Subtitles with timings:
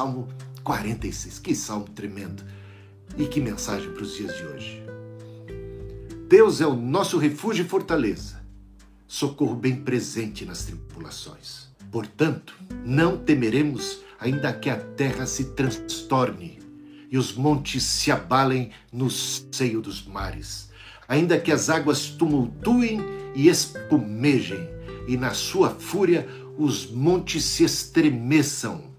[0.00, 0.26] Salmo
[0.64, 1.40] 46.
[1.40, 2.42] Que salmo tremendo!
[3.18, 4.82] E que mensagem para os dias de hoje.
[6.26, 8.42] Deus é o nosso refúgio e fortaleza,
[9.06, 11.68] socorro bem presente nas tribulações.
[11.92, 16.60] Portanto, não temeremos, ainda que a terra se transtorne
[17.10, 20.70] e os montes se abalem no seio dos mares,
[21.06, 23.02] ainda que as águas tumultuem
[23.34, 24.66] e espumejem,
[25.06, 28.89] e na sua fúria os montes se estremeçam.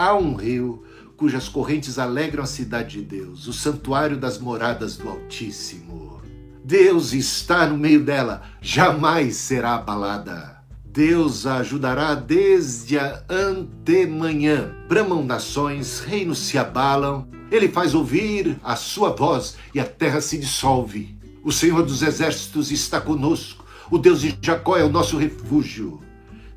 [0.00, 0.82] Há um rio
[1.14, 6.22] cujas correntes alegram a cidade de Deus, o santuário das moradas do Altíssimo.
[6.64, 10.56] Deus está no meio dela, jamais será abalada.
[10.86, 14.74] Deus a ajudará desde a antemanhã.
[14.88, 20.38] Bramam nações, reinos se abalam, ele faz ouvir a sua voz e a terra se
[20.38, 21.14] dissolve.
[21.44, 26.00] O Senhor dos exércitos está conosco, o Deus de Jacó é o nosso refúgio.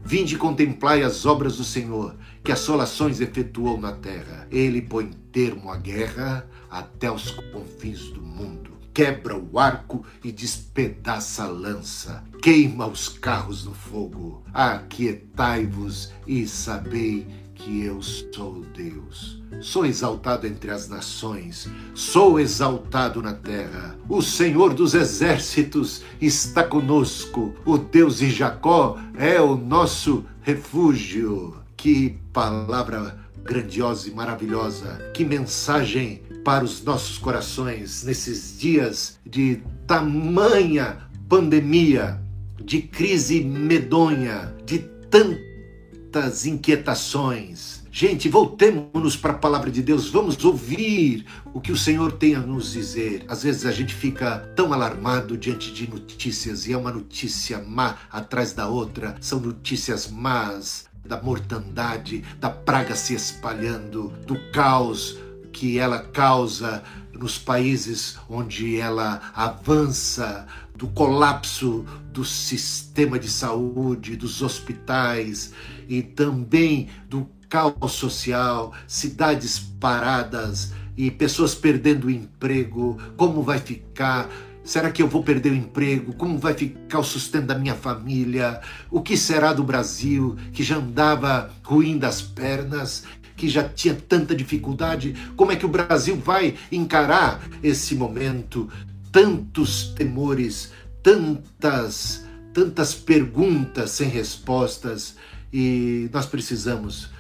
[0.06, 4.48] Vinde e contemplai as obras do Senhor, que assolações efetuou na terra.
[4.52, 11.44] Ele põe termo à guerra até os confins do mundo quebra o arco e despedaça
[11.44, 14.44] a lança, queima os carros no fogo.
[14.54, 19.42] Aquietai-vos e sabei que eu sou Deus.
[19.62, 23.98] Sou exaltado entre as nações, sou exaltado na terra.
[24.08, 31.63] O Senhor dos exércitos está conosco, o Deus de Jacó é o nosso refúgio.
[31.84, 41.10] Que palavra grandiosa e maravilhosa, que mensagem para os nossos corações nesses dias de tamanha
[41.28, 42.22] pandemia,
[42.58, 47.84] de crise medonha, de tantas inquietações.
[47.92, 52.40] Gente, voltemos para a palavra de Deus, vamos ouvir o que o Senhor tem a
[52.40, 53.26] nos dizer.
[53.28, 57.98] Às vezes a gente fica tão alarmado diante de notícias e é uma notícia má
[58.10, 65.18] atrás da outra, são notícias más da mortandade, da praga se espalhando, do caos,
[65.52, 66.84] que ela causa
[67.14, 75.54] nos países onde ela avança, do colapso do sistema de saúde, dos hospitais
[75.88, 84.30] e também do caos social, cidades paradas e pessoas perdendo o emprego, como vai ficar?
[84.64, 86.14] Será que eu vou perder o emprego?
[86.14, 88.62] Como vai ficar o sustento da minha família?
[88.90, 93.04] O que será do Brasil, que já andava ruim das pernas
[93.36, 98.70] que já tinha tanta dificuldade, como é que o Brasil vai encarar esse momento?
[99.12, 105.16] Tantos temores, tantas, tantas perguntas sem respostas
[105.52, 107.12] e nós precisamos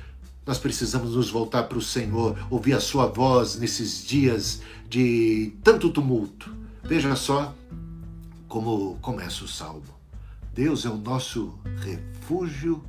[0.45, 5.89] nós precisamos nos voltar para o Senhor, ouvir a sua voz nesses dias de tanto
[5.89, 6.53] tumulto.
[6.83, 7.55] Veja só
[8.47, 9.94] como começa o salmo.
[10.53, 12.83] Deus é o nosso refúgio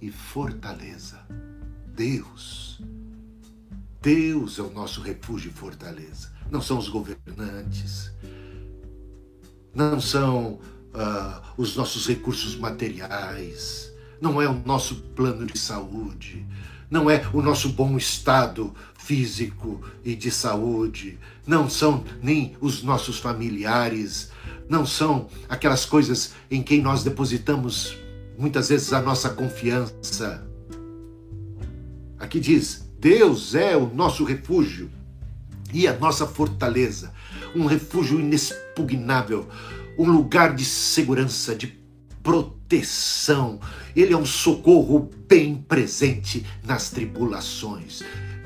[0.00, 1.20] e fortaleza.
[1.94, 2.82] Deus.
[4.02, 6.32] Deus é o nosso refúgio e fortaleza.
[6.50, 8.12] Não são os governantes,
[9.74, 10.54] não são
[10.92, 16.46] uh, os nossos recursos materiais, não é o nosso plano de saúde,
[16.92, 23.18] não é o nosso bom estado físico e de saúde, não são nem os nossos
[23.18, 24.30] familiares,
[24.68, 27.96] não são aquelas coisas em quem nós depositamos
[28.38, 30.46] muitas vezes a nossa confiança.
[32.18, 34.90] Aqui diz: Deus é o nosso refúgio
[35.72, 37.10] e a nossa fortaleza,
[37.56, 39.48] um refúgio inexpugnável,
[39.98, 41.68] um lugar de segurança, de
[42.22, 42.61] proteção.
[43.94, 48.02] Ele é um socorro bem presente nas tribulações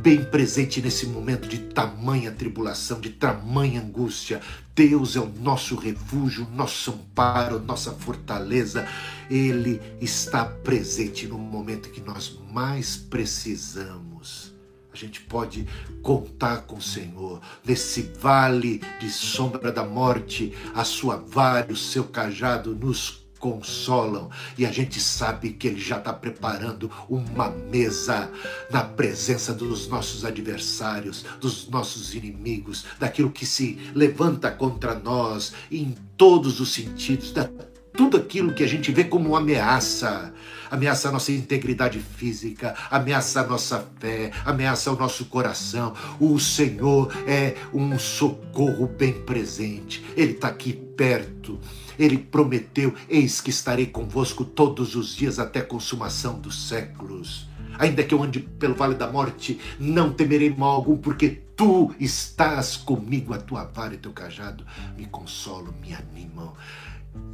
[0.07, 4.41] bem presente nesse momento de tamanha tribulação, de tamanha angústia.
[4.73, 8.87] Deus é o nosso refúgio, nosso amparo, nossa fortaleza.
[9.29, 14.55] Ele está presente no momento que nós mais precisamos.
[14.93, 15.67] A gente pode
[16.03, 17.41] contar com o Senhor.
[17.65, 24.29] Nesse vale de sombra da morte, a sua vara, o seu cajado nos consolam
[24.59, 28.29] e a gente sabe que Ele já está preparando uma mesa
[28.73, 35.95] na presença dos nossos adversários, dos nossos inimigos, daquilo que se levanta contra nós em
[36.17, 37.49] todos os sentidos, da
[37.97, 40.35] tudo aquilo que a gente vê como ameaça.
[40.71, 45.95] Ameaça a nossa integridade física, ameaça a nossa fé, ameaça o nosso coração.
[46.21, 51.59] O Senhor é um socorro bem presente, Ele está aqui perto.
[51.99, 57.49] Ele prometeu: Eis que estarei convosco todos os dias até a consumação dos séculos.
[57.79, 62.77] Ainda que eu ande pelo vale da morte, não temerei mal algum, porque tu estás
[62.77, 64.65] comigo, a tua vara e teu cajado
[64.97, 66.55] me consolam, me animam.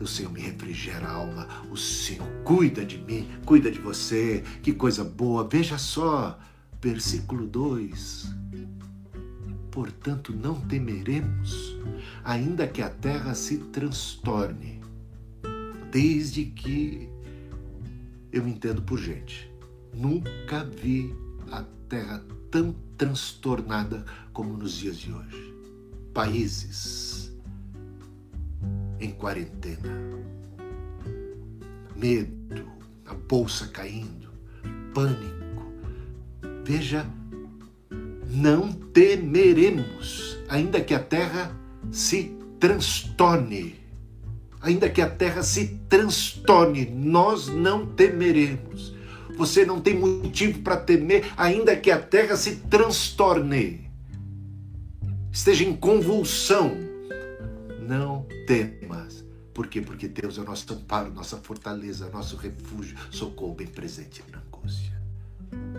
[0.01, 4.73] O Senhor me refrigera a alma, o Senhor cuida de mim, cuida de você, que
[4.73, 5.47] coisa boa.
[5.49, 6.39] Veja só,
[6.81, 8.35] versículo 2.
[9.71, 11.77] Portanto, não temeremos,
[12.25, 14.81] ainda que a terra se transtorne,
[15.91, 17.09] desde que
[18.33, 19.51] eu entendo por gente.
[19.95, 21.15] Nunca vi
[21.51, 25.55] a terra tão transtornada como nos dias de hoje.
[26.13, 27.32] Países
[29.03, 29.91] em quarentena,
[31.97, 32.65] medo,
[33.05, 34.31] a bolsa caindo,
[34.95, 35.73] pânico.
[36.65, 37.05] Veja,
[38.31, 41.55] não temeremos, ainda que a terra
[41.91, 43.83] se transtorne.
[44.61, 48.95] Ainda que a terra se transtorne, nós não temeremos.
[49.37, 53.91] Você não tem motivo para temer, ainda que a terra se transtorne,
[55.33, 56.77] esteja em convulsão.
[57.81, 59.25] Não temas.
[59.55, 59.81] Por quê?
[59.81, 64.93] Porque Deus é o nosso amparo, nossa fortaleza, nosso refúgio, socorro bem presente na angústia.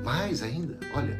[0.04, 1.20] Mais ainda, olha,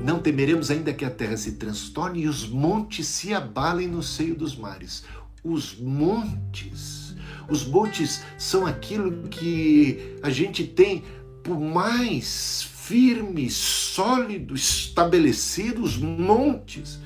[0.00, 4.34] não temeremos ainda que a terra se transtorne e os montes se abalem no seio
[4.34, 5.04] dos mares.
[5.42, 7.14] Os montes,
[7.48, 11.04] os montes são aquilo que a gente tem
[11.42, 17.00] por mais firme, sólido, estabelecido, os montes.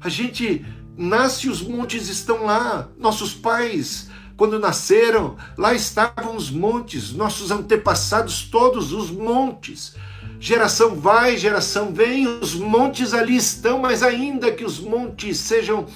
[0.00, 0.64] A gente
[0.96, 2.88] nasce, os montes estão lá.
[2.98, 9.94] Nossos pais, quando nasceram, lá estavam os montes, nossos antepassados, todos os montes.
[10.40, 15.86] Geração vai, geração vem, os montes ali estão, mas ainda que os montes sejam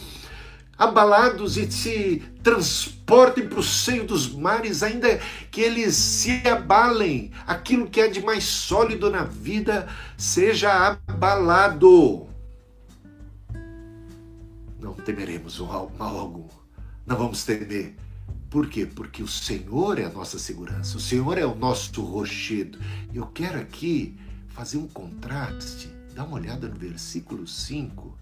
[0.78, 5.20] abalados e se transportem para o seio dos mares, ainda
[5.50, 12.27] que eles se abalem, aquilo que é de mais sólido na vida seja abalado.
[15.04, 16.48] Temeremos mal algum,
[17.06, 17.96] não vamos temer.
[18.50, 18.86] Por quê?
[18.86, 22.78] Porque o Senhor é a nossa segurança, o Senhor é o nosso rochedo.
[23.12, 24.16] Eu quero aqui
[24.48, 28.18] fazer um contraste, dá uma olhada no versículo 5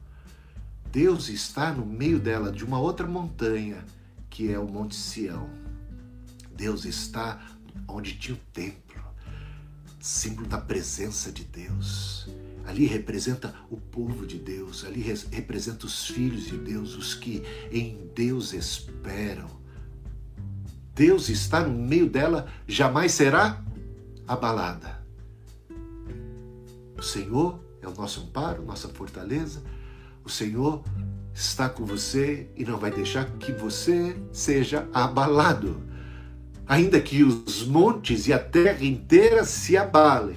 [0.97, 3.85] Deus está no meio dela, de uma outra montanha,
[4.31, 5.47] que é o Monte Sião.
[6.57, 7.39] Deus está
[7.87, 9.05] onde tinha o templo,
[10.01, 12.31] símbolo da presença de Deus.
[12.67, 18.11] Ali representa o povo de Deus, ali representa os filhos de Deus, os que em
[18.15, 19.49] Deus esperam.
[20.95, 23.63] Deus está no meio dela, jamais será
[24.27, 25.01] abalada.
[26.99, 29.63] O Senhor é o nosso amparo, nossa fortaleza
[30.27, 30.83] o Senhor
[31.33, 35.81] está com você e não vai deixar que você seja abalado.
[36.67, 40.37] Ainda que os montes e a terra inteira se abalem,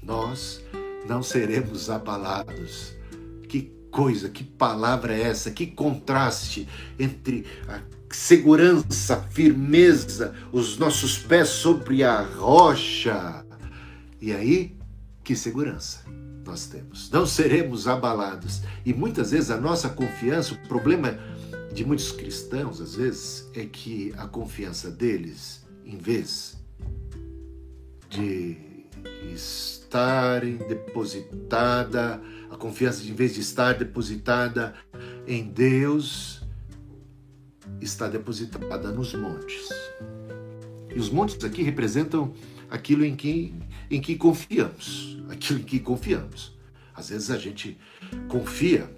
[0.00, 0.61] nós
[1.06, 2.94] não seremos abalados.
[3.48, 5.50] Que coisa, que palavra é essa?
[5.50, 6.68] Que contraste
[6.98, 13.44] entre a segurança, a firmeza, os nossos pés sobre a rocha.
[14.20, 14.76] E aí,
[15.24, 16.04] que segurança
[16.44, 17.10] nós temos.
[17.10, 18.62] Não seremos abalados.
[18.84, 21.18] E muitas vezes a nossa confiança, o problema
[21.72, 26.56] de muitos cristãos, às vezes, é que a confiança deles, em vez
[28.10, 28.58] de
[29.92, 32.18] estarem depositada,
[32.50, 34.74] a confiança, em vez de estar depositada
[35.26, 36.42] em Deus,
[37.78, 39.68] está depositada nos montes.
[40.94, 42.32] E os montes aqui representam
[42.70, 43.54] aquilo em que,
[43.90, 46.56] em que confiamos aquilo em que confiamos.
[46.94, 47.76] Às vezes a gente
[48.28, 48.90] confia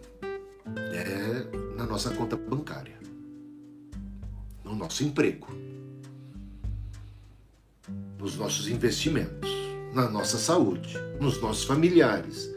[0.92, 2.98] é, na nossa conta bancária,
[4.62, 5.48] no nosso emprego,
[8.16, 9.63] nos nossos investimentos,
[9.94, 12.50] na nossa saúde, nos nossos familiares,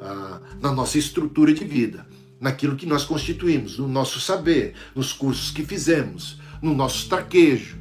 [0.00, 2.06] ah, na nossa estrutura de vida,
[2.38, 7.78] naquilo que nós constituímos, no nosso saber, nos cursos que fizemos, no nosso traquejo.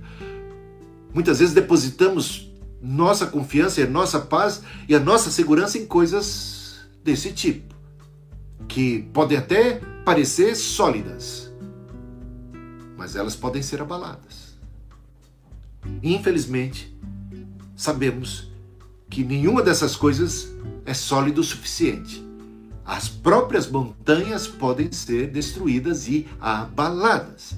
[1.13, 2.49] Muitas vezes depositamos
[2.81, 7.75] nossa confiança a nossa paz e a nossa segurança em coisas desse tipo,
[8.67, 11.51] que podem até parecer sólidas,
[12.97, 14.57] mas elas podem ser abaladas.
[16.01, 16.95] Infelizmente,
[17.75, 18.50] sabemos
[19.11, 20.51] que nenhuma dessas coisas
[20.83, 22.25] é sólida o suficiente.
[22.83, 27.53] As próprias montanhas podem ser destruídas e abaladas,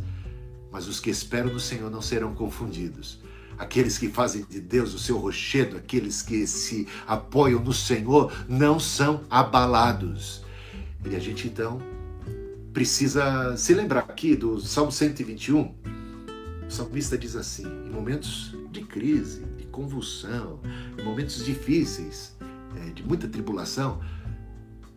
[0.69, 3.23] mas os que esperam no Senhor não serão confundidos
[3.57, 8.79] Aqueles que fazem de Deus o seu rochedo, aqueles que se apoiam no Senhor, não
[8.79, 10.43] são abalados.
[11.09, 11.79] E a gente então
[12.73, 15.61] precisa se lembrar aqui do Salmo 121.
[15.61, 20.59] O salmista diz assim: em momentos de crise, de convulsão,
[21.03, 22.35] momentos difíceis,
[22.75, 23.99] é, de muita tribulação,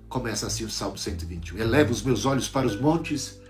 [0.08, 1.58] começa assim o Salmo 121.
[1.58, 3.40] Eleva os meus olhos para os montes,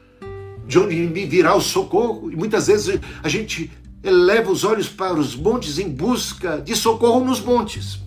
[0.67, 2.31] de onde me virá o socorro.
[2.31, 3.71] E muitas vezes a gente
[4.03, 8.01] eleva os olhos para os montes em busca de socorro nos montes.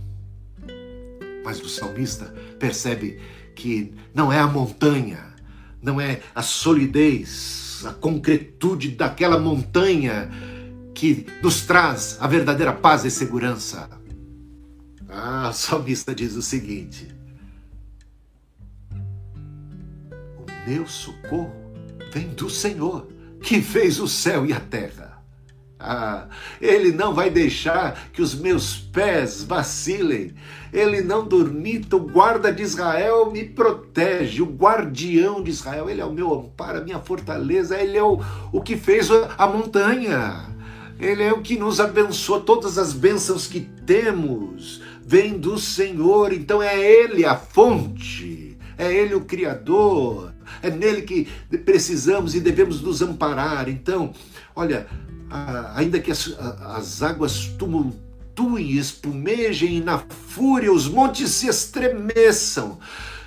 [1.44, 3.20] Mas o salmista percebe
[3.56, 5.34] que não é a montanha,
[5.82, 10.30] não é a solidez, a concretude daquela montanha
[10.94, 13.99] que nos traz a verdadeira paz e segurança.
[15.22, 17.14] Ah, o salmista diz o seguinte:
[20.14, 21.52] O meu socorro
[22.14, 23.06] vem do Senhor,
[23.42, 25.22] que fez o céu e a terra.
[25.78, 26.28] Ah,
[26.62, 30.34] ele não vai deixar que os meus pés vacilem.
[30.72, 36.06] Ele não dormita, o guarda de Israel me protege, o guardião de Israel, ele é
[36.06, 38.22] o meu amparo, a minha fortaleza, ele é o,
[38.54, 40.48] o que fez a montanha.
[41.00, 46.62] Ele é o que nos abençoa, todas as bênçãos que temos vêm do Senhor, então
[46.62, 51.26] é Ele a fonte, é Ele o Criador, é nele que
[51.66, 53.68] precisamos e devemos nos amparar.
[53.68, 54.14] Então,
[54.56, 54.86] olha,
[55.74, 62.78] ainda que as, as águas tumultuem, espumejem e na fúria os montes se estremeçam,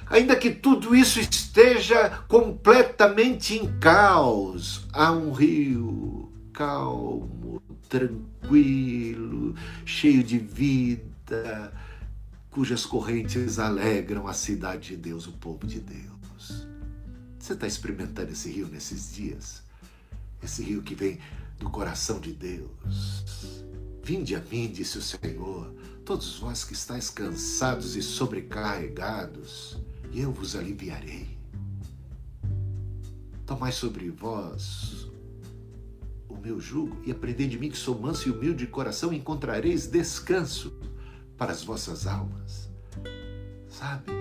[0.09, 10.39] ainda que tudo isso esteja completamente em caos, há um rio calmo, tranquilo, cheio de
[10.39, 11.12] vida,
[12.51, 16.67] cujas correntes alegram a cidade de Deus, o povo de Deus.
[17.39, 19.63] Você está experimentando esse rio nesses dias?
[20.43, 21.19] Esse rio que vem
[21.59, 23.65] do coração de Deus.
[24.05, 25.73] Vinde a mim, disse o Senhor,
[26.05, 29.79] todos vós que estáis cansados e sobrecarregados,
[30.11, 31.39] e eu vos aliviarei.
[33.47, 35.09] Tomai sobre vós
[36.29, 39.17] o meu jugo e aprendei de mim que sou manso e humilde de coração, e
[39.17, 40.73] encontrareis descanso
[41.43, 42.71] para as vossas almas.
[43.69, 44.13] Sabe?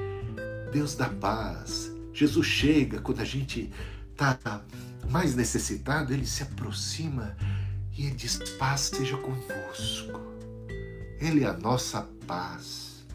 [0.73, 1.91] Deus dá paz.
[2.11, 3.71] Jesus chega quando a gente
[4.11, 4.59] está
[5.07, 7.37] mais necessitado, ele se aproxima
[7.95, 10.19] e ele diz: Paz seja convosco.
[11.19, 13.05] Ele é a nossa paz.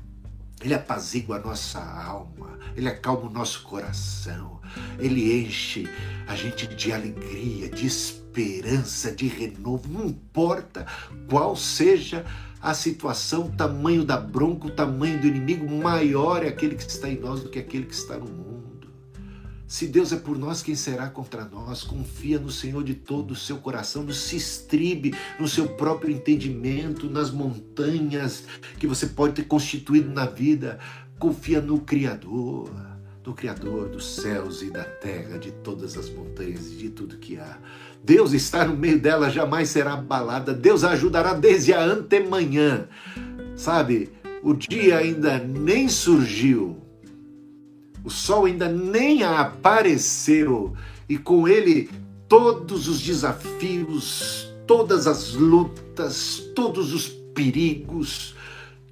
[0.60, 4.58] Ele apazigua a nossa alma, ele acalma o nosso coração,
[4.98, 5.86] ele enche
[6.26, 8.25] a gente de alegria, de esperança,
[9.16, 9.88] de renovo.
[9.88, 10.86] Não importa
[11.28, 12.24] qual seja
[12.60, 17.08] a situação, o tamanho da bronca, o tamanho do inimigo, maior é aquele que está
[17.08, 18.56] em nós do que aquele que está no mundo.
[19.68, 21.82] Se Deus é por nós, quem será contra nós?
[21.82, 27.10] Confia no Senhor de todo o seu coração, não se estribe no seu próprio entendimento,
[27.10, 28.44] nas montanhas
[28.78, 30.78] que você pode ter constituído na vida.
[31.18, 32.70] Confia no Criador,
[33.24, 37.36] no Criador dos céus e da terra, de todas as montanhas e de tudo que
[37.36, 37.58] há.
[38.02, 40.52] Deus está no meio dela, jamais será abalada.
[40.52, 42.86] Deus a ajudará desde a antemanhã.
[43.56, 44.10] Sabe,
[44.42, 46.86] o dia ainda nem surgiu
[48.06, 50.72] o sol ainda nem apareceu
[51.08, 51.90] e com ele
[52.28, 58.36] todos os desafios, todas as lutas, todos os perigos,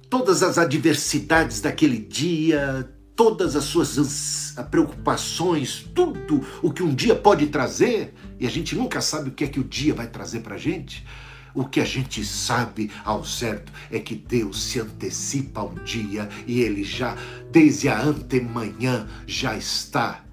[0.09, 7.47] todas as adversidades daquele dia, todas as suas preocupações, tudo o que um dia pode
[7.47, 10.55] trazer, e a gente nunca sabe o que é que o dia vai trazer para
[10.55, 11.05] a gente.
[11.53, 16.59] O que a gente sabe ao certo é que Deus se antecipa ao dia e
[16.59, 17.15] ele já,
[17.49, 20.25] desde a antemanhã, já está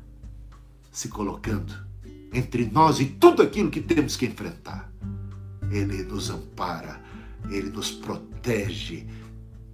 [0.90, 1.72] se colocando
[2.32, 4.92] entre nós e tudo aquilo que temos que enfrentar.
[5.70, 7.00] Ele nos ampara,
[7.48, 9.06] ele nos protege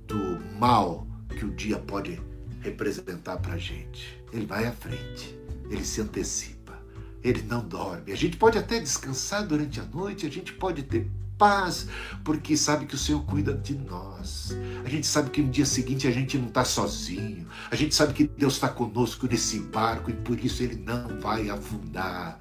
[0.06, 2.20] do mal que o dia pode
[2.60, 4.22] representar para a gente.
[4.32, 5.38] Ele vai à frente,
[5.70, 6.78] ele se antecipa,
[7.22, 8.12] ele não dorme.
[8.12, 11.86] A gente pode até descansar durante a noite, a gente pode ter paz,
[12.24, 14.54] porque sabe que o Senhor cuida de nós.
[14.84, 17.46] A gente sabe que no dia seguinte a gente não está sozinho.
[17.70, 21.48] A gente sabe que Deus está conosco nesse barco e por isso ele não vai
[21.48, 22.40] afundar.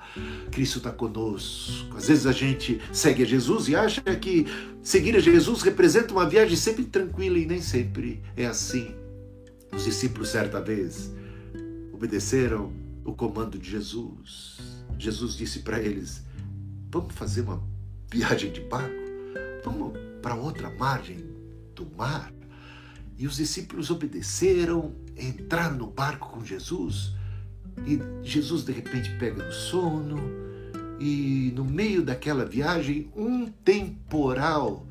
[0.52, 1.96] Cristo está conosco.
[1.96, 4.48] Às vezes a gente segue a Jesus e acha que
[4.82, 8.96] seguir a Jesus representa uma viagem sempre tranquila e nem sempre é assim.
[9.78, 11.14] Os discípulos, certa vez,
[11.94, 12.74] obedeceram
[13.06, 14.58] o comando de Jesus.
[14.98, 16.24] Jesus disse para eles:
[16.90, 17.62] Vamos fazer uma
[18.10, 18.96] viagem de barco,
[19.64, 21.24] vamos para outra margem
[21.76, 22.34] do mar.
[23.20, 27.14] E os discípulos obedeceram, entraram no barco com Jesus.
[27.86, 30.18] E Jesus de repente pega no sono,
[31.00, 34.88] e no meio daquela viagem, um temporal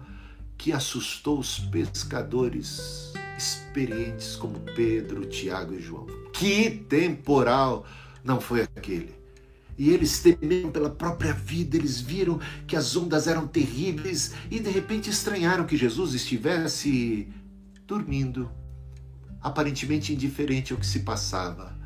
[0.57, 6.07] que assustou os pescadores experientes como Pedro, Tiago e João.
[6.33, 7.87] Que temporal
[8.25, 9.14] não foi aquele?
[9.78, 14.71] E eles temeram pela própria vida, eles viram que as ondas eram terríveis e de
[14.71, 17.28] repente estranharam que Jesus estivesse
[17.87, 18.50] dormindo,
[19.40, 21.76] aparentemente indiferente ao que se passava.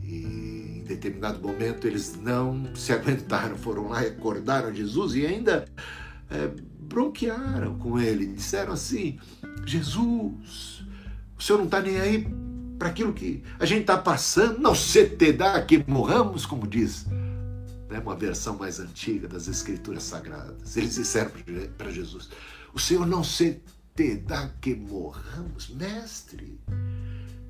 [0.00, 5.64] E em determinado momento eles não se aguentaram, foram lá e acordaram Jesus e ainda
[6.30, 6.48] é,
[6.78, 8.26] bronquearam com ele.
[8.26, 9.18] Disseram assim:
[9.66, 10.84] Jesus,
[11.38, 12.26] O Senhor não está nem aí
[12.78, 14.60] para aquilo que a gente está passando.
[14.60, 17.06] Não se te dá que morramos, como diz
[17.88, 20.76] né, uma versão mais antiga das Escrituras Sagradas.
[20.76, 21.32] Eles disseram
[21.76, 22.28] para Jesus:
[22.72, 23.60] O Senhor não se
[23.94, 26.60] te dá que morramos, mestre.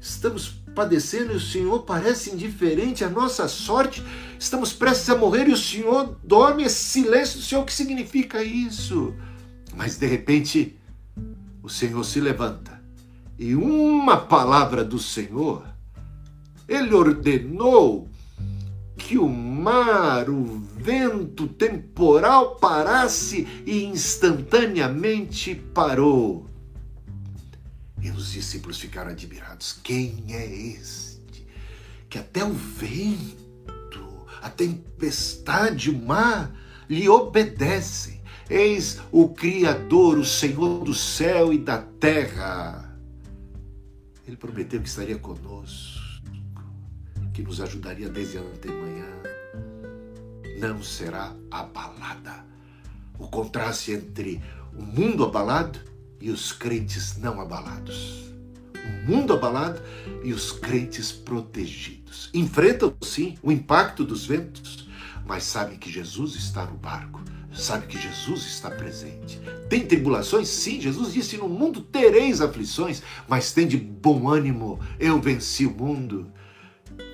[0.01, 4.03] Estamos padecendo e o Senhor parece indiferente à nossa sorte.
[4.39, 6.63] Estamos prestes a morrer e o Senhor dorme.
[6.63, 9.15] Esse silêncio do Senhor, o que significa isso?
[9.75, 10.79] Mas de repente,
[11.67, 12.81] o Senhor se levanta
[13.37, 15.67] e uma palavra do Senhor,
[16.69, 18.09] ele ordenou
[18.97, 26.49] que o mar, o vento temporal parasse e instantaneamente parou.
[28.01, 29.77] E os discípulos ficaram admirados.
[29.83, 31.45] Quem é este?
[32.09, 34.07] Que até o vento,
[34.41, 36.55] a tempestade, o mar
[36.89, 38.21] lhe obedecem.
[38.49, 42.97] Eis o Criador, o Senhor do céu e da terra.
[44.27, 46.01] Ele prometeu que estaria conosco,
[47.35, 49.07] que nos ajudaria desde antemanhã.
[50.61, 52.45] Não será abalada.
[53.19, 54.41] O contraste entre
[54.73, 55.81] o mundo abalado
[56.21, 58.31] e os crentes não abalados.
[58.75, 59.83] O mundo abalado
[60.23, 62.31] e os crentes protegidos.
[62.33, 64.89] Enfrentam, sim, o impacto dos ventos,
[65.27, 67.21] mas sabem que Jesus está no barco,
[67.57, 69.41] sabe que Jesus está presente.
[69.69, 70.49] Tem tribulações?
[70.49, 75.71] Sim, Jesus disse: No mundo tereis aflições, mas tem de bom ânimo, eu venci o
[75.71, 76.27] mundo.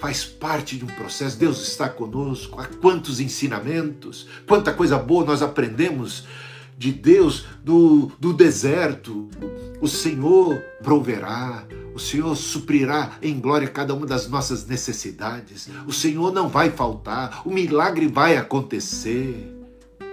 [0.01, 2.61] Faz parte de um processo, Deus está conosco.
[2.61, 6.25] Há quantos ensinamentos, quanta coisa boa nós aprendemos
[6.77, 9.29] de Deus do, do deserto.
[9.81, 15.69] O Senhor proverá, o Senhor suprirá em glória cada uma das nossas necessidades.
[15.87, 19.62] O Senhor não vai faltar, o milagre vai acontecer.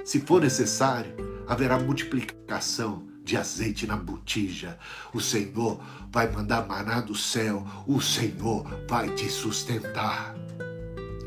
[0.10, 1.14] Se for necessário,
[1.48, 4.76] haverá multiplicação de azeite na botija.
[5.14, 5.80] O Senhor
[6.12, 10.34] vai mandar maná do céu, o Senhor vai te sustentar.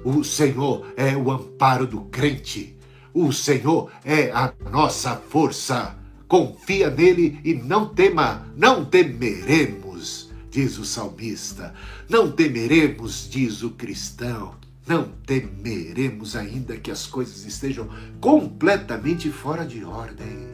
[0.04, 2.76] O Senhor é o amparo do crente.
[3.14, 5.96] O Senhor é a nossa força.
[6.26, 11.72] Confia nele e não tema, não temeremos, diz o salmista.
[12.08, 14.60] Não temeremos, diz o cristão.
[14.86, 17.88] Não temeremos ainda que as coisas estejam
[18.20, 20.48] completamente fora de ordem.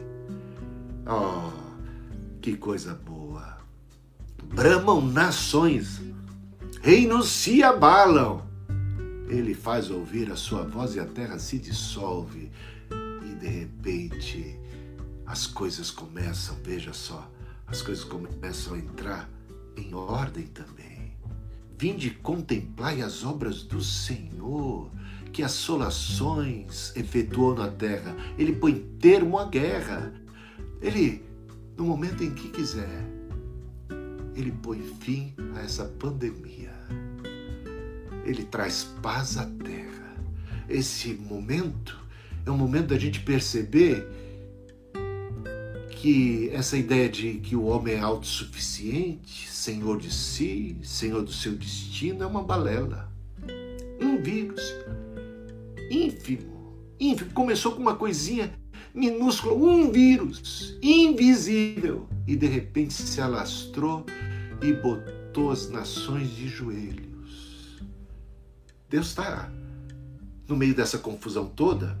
[1.07, 1.51] Oh,
[2.41, 3.57] que coisa boa!
[4.43, 6.01] Bramam nações,
[6.81, 8.49] reinos se abalam
[9.29, 12.51] ele faz ouvir a sua voz e a terra se dissolve.
[12.91, 14.59] E de repente
[15.25, 17.31] as coisas começam, veja só,
[17.67, 19.29] as coisas começam a entrar
[19.77, 20.88] em ordem também.
[21.79, 24.91] Vinde contemplai as obras do Senhor,
[25.31, 28.15] que assolações efetuou na terra.
[28.37, 30.13] Ele põe termo à guerra.
[30.81, 31.23] Ele,
[31.77, 33.03] no momento em que quiser,
[34.35, 36.69] ele põe fim a essa pandemia
[38.29, 40.15] ele traz paz à terra.
[40.67, 41.97] Esse momento
[42.45, 44.07] é um momento da gente perceber
[46.01, 51.53] que essa ideia de que o homem é autossuficiente, senhor de si, senhor do seu
[51.55, 53.11] destino, é uma balela.
[54.01, 54.61] Um vírus
[55.91, 58.53] ínfimo, ínfimo, começou com uma coisinha
[58.93, 64.05] minúscula, um vírus invisível, e de repente se alastrou
[64.61, 67.09] e botou as nações de joelho.
[68.89, 69.51] Deus está
[70.47, 71.99] no meio dessa confusão toda,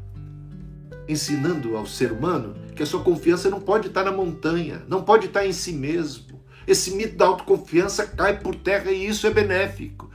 [1.09, 5.25] ensinando ao ser humano que a sua confiança não pode estar na montanha, não pode
[5.25, 6.39] estar em si mesmo.
[6.67, 10.09] Esse mito da autoconfiança cai por terra e isso é benéfico.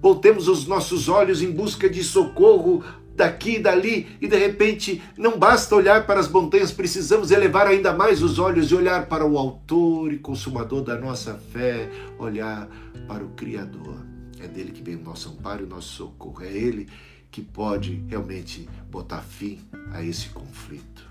[0.00, 2.84] Voltemos os nossos olhos em busca de socorro
[3.16, 7.94] daqui e dali, e de repente não basta olhar para as montanhas, precisamos elevar ainda
[7.94, 12.68] mais os olhos e olhar para o Autor e Consumador da nossa fé, olhar
[13.08, 14.04] para o Criador.
[14.38, 16.44] É dele que vem o nosso amparo e o nosso socorro.
[16.44, 16.88] É ele
[17.36, 21.06] que pode realmente botar fim a esse conflito.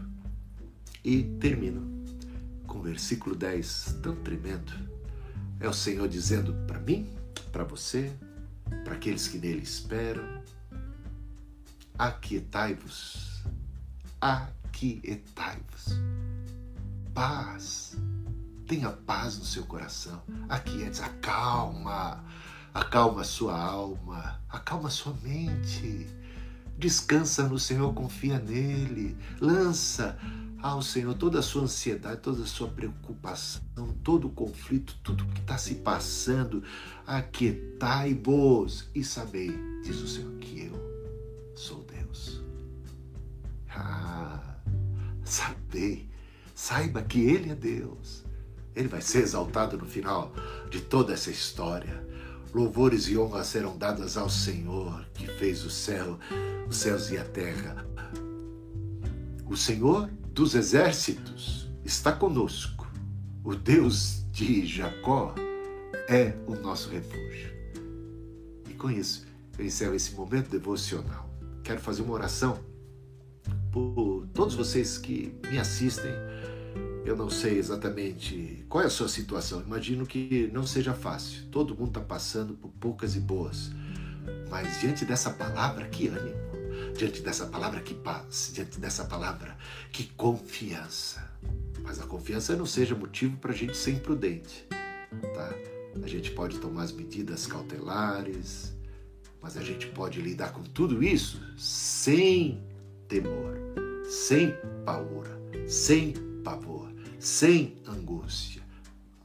[1.03, 2.03] E termino
[2.65, 4.73] com o versículo 10, tão tremendo.
[5.59, 7.07] É o Senhor dizendo para mim,
[7.51, 8.11] para você,
[8.83, 10.41] para aqueles que nele esperam:
[11.95, 13.43] Aquietai-vos,
[14.19, 15.89] aquietai-vos.
[17.13, 17.95] Paz,
[18.67, 20.23] tenha paz no seu coração.
[20.49, 22.25] Aquiete, acalma
[22.75, 26.07] Acalma sua alma, acalma sua mente.
[26.77, 29.17] Descansa no Senhor, confia nele.
[29.39, 30.19] Lança
[30.61, 35.39] ao Senhor toda a sua ansiedade, toda a sua preocupação, todo o conflito, tudo que
[35.39, 36.61] está se passando.
[37.07, 42.43] Aquietai-vos e sabei, diz o Senhor, que eu sou Deus.
[43.69, 44.57] Ah,
[45.23, 46.09] sabei,
[46.53, 48.25] saiba que Ele é Deus.
[48.75, 50.33] Ele vai ser exaltado no final
[50.69, 52.05] de toda essa história.
[52.55, 56.17] Louvores e honras serão dadas ao Senhor que fez o céu,
[56.69, 57.85] os céus e a terra.
[59.45, 62.89] O Senhor dos exércitos está conosco.
[63.43, 65.35] O Deus de Jacó
[66.07, 67.51] é o nosso refúgio.
[68.69, 69.27] E com isso,
[69.59, 71.29] eu encerro esse momento devocional.
[71.61, 72.57] Quero fazer uma oração
[73.69, 76.13] por todos vocês que me assistem
[77.05, 79.61] eu não sei exatamente qual é a sua situação.
[79.61, 81.43] Imagino que não seja fácil.
[81.51, 83.69] Todo mundo está passando por poucas e boas.
[84.49, 86.43] Mas diante dessa palavra, que ânimo.
[86.97, 88.51] Diante dessa palavra, que paz.
[88.55, 89.55] Diante dessa palavra,
[89.91, 91.31] que confiança.
[91.83, 94.65] Mas a confiança não seja motivo para a gente ser imprudente.
[95.35, 95.53] Tá?
[96.03, 98.73] A gente pode tomar as medidas cautelares,
[99.41, 102.63] mas a gente pode lidar com tudo isso sem
[103.07, 103.55] temor,
[104.09, 106.13] sem paura, sem
[106.43, 106.84] pavor
[107.25, 108.61] sem angústia.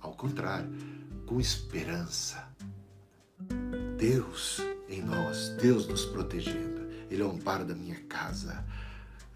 [0.01, 0.71] Ao contrário,
[1.27, 2.49] com esperança.
[3.99, 6.89] Deus em nós, Deus nos protegendo.
[7.11, 8.65] Ele é o amparo da minha casa,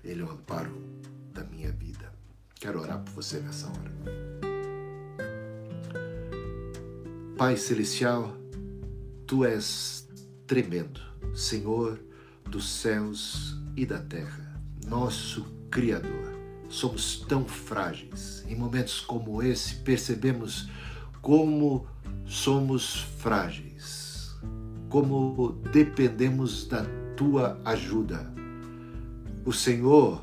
[0.02, 0.74] Ele é o amparo
[1.34, 2.10] da minha vida.
[2.54, 3.92] Quero orar por você nessa hora.
[7.36, 8.34] Pai Celestial,
[9.26, 10.08] Tu és
[10.46, 11.02] tremendo,
[11.34, 12.00] Senhor
[12.48, 16.33] dos céus e da terra, nosso Criador
[16.74, 18.44] somos tão frágeis.
[18.48, 20.68] Em momentos como esse, percebemos
[21.22, 21.86] como
[22.26, 24.34] somos frágeis,
[24.88, 26.84] como dependemos da
[27.16, 28.32] tua ajuda.
[29.44, 30.22] O Senhor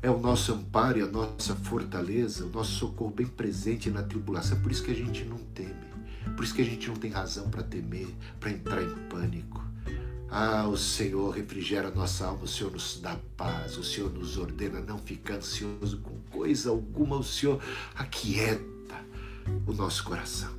[0.00, 4.60] é o nosso amparo e a nossa fortaleza, o nosso socorro bem presente na tribulação.
[4.60, 5.74] Por isso que a gente não teme,
[6.36, 9.73] por isso que a gente não tem razão para temer, para entrar em pânico.
[10.36, 14.80] Ah, o Senhor refrigera nossa alma, o Senhor nos dá paz, o Senhor nos ordena
[14.80, 17.60] não ficar ansioso com coisa alguma, o Senhor
[17.94, 18.96] aquieta
[19.64, 20.50] o nosso coração.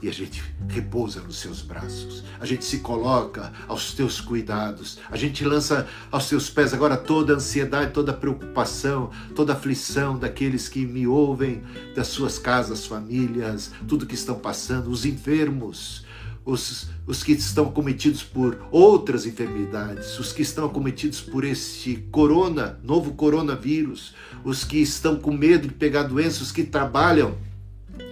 [0.00, 5.16] E a gente repousa nos seus braços, a gente se coloca aos teus cuidados, a
[5.16, 10.16] gente lança aos teus pés agora toda a ansiedade, toda a preocupação, toda a aflição
[10.16, 11.64] daqueles que me ouvem,
[11.96, 16.08] das suas casas, famílias, tudo que estão passando, os enfermos,
[16.44, 22.78] os, os que estão acometidos por outras enfermidades, os que estão acometidos por este corona,
[22.82, 27.36] novo coronavírus, os que estão com medo de pegar doenças, os que trabalham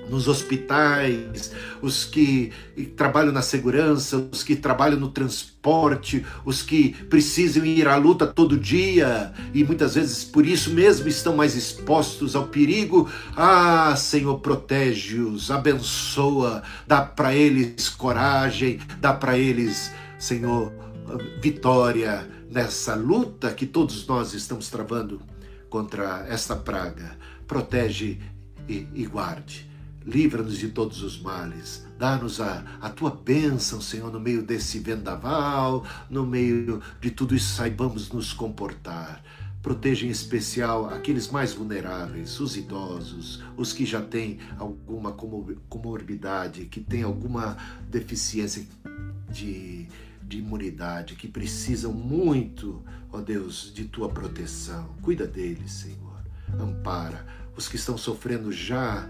[0.08, 2.52] nos hospitais, os que
[2.96, 8.58] trabalham na segurança, os que trabalham no transporte, os que precisam ir à luta todo
[8.58, 13.08] dia e muitas vezes por isso mesmo estão mais expostos ao perigo.
[13.36, 20.72] Ah, Senhor, protege-os, abençoa, dá para eles coragem, dá para eles, Senhor,
[21.40, 25.20] vitória nessa luta que todos nós estamos travando
[25.68, 27.16] contra esta praga.
[27.46, 28.18] Protege
[28.68, 29.67] e, e guarde
[30.08, 35.84] livra-nos de todos os males, dá-nos a, a tua bênção, Senhor, no meio desse vendaval,
[36.08, 39.22] no meio de tudo isso, saibamos nos comportar.
[39.62, 45.12] Proteja em especial aqueles mais vulneráveis, os idosos, os que já têm alguma
[45.68, 47.58] comorbidade, que têm alguma
[47.90, 48.66] deficiência
[49.28, 49.88] de,
[50.22, 54.88] de imunidade, que precisam muito, ó Deus, de tua proteção.
[55.02, 55.98] Cuida deles, Senhor.
[56.58, 59.06] Ampara os que estão sofrendo já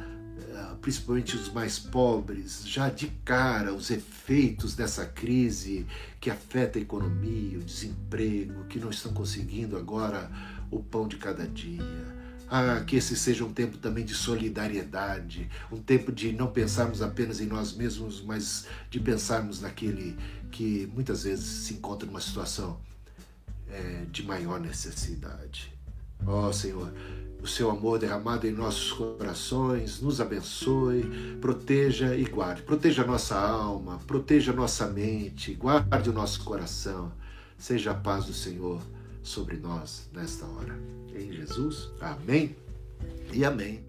[0.80, 5.86] principalmente os mais pobres, já de cara os efeitos dessa crise
[6.20, 10.30] que afeta a economia, o desemprego, que não estão conseguindo agora
[10.70, 11.82] o pão de cada dia.
[12.50, 17.40] Ah, que esse seja um tempo também de solidariedade, um tempo de não pensarmos apenas
[17.40, 20.16] em nós mesmos, mas de pensarmos naquele
[20.50, 22.80] que muitas vezes se encontra numa situação
[23.68, 25.72] é, de maior necessidade.
[26.26, 26.92] Ó oh, Senhor,
[27.42, 31.04] o seu amor derramado em nossos corações, nos abençoe,
[31.40, 32.62] proteja e guarde.
[32.62, 37.12] Proteja nossa alma, proteja nossa mente, guarde o nosso coração.
[37.56, 38.80] Seja a paz do Senhor
[39.22, 40.78] sobre nós nesta hora.
[41.14, 42.56] Em Jesus, amém
[43.32, 43.84] e amém.